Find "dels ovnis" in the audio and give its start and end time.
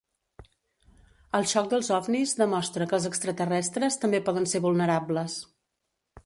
1.73-2.33